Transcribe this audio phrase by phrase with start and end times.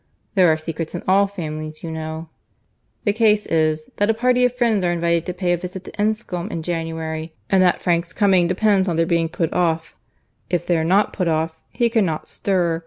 [0.33, 4.83] There are secrets in all families, you know)—The case is, that a party of friends
[4.83, 8.87] are invited to pay a visit at Enscombe in January; and that Frank's coming depends
[8.87, 9.95] upon their being put off.
[10.49, 12.79] If they are not put off, he cannot stir.